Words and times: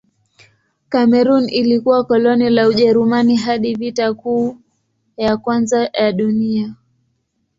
Kamerun 0.89 1.49
ilikuwa 1.49 2.03
koloni 2.03 2.49
la 2.49 2.67
Ujerumani 2.67 3.35
hadi 3.35 3.75
Vita 3.75 4.13
Kuu 4.13 4.57
ya 5.17 5.37
Kwanza 5.37 5.89
ya 5.93 6.11
Dunia. 6.11 6.73